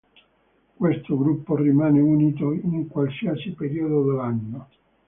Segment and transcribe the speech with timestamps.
[0.73, 4.67] Questo gruppo rimane unito in qualsiasi periodo dell'anno.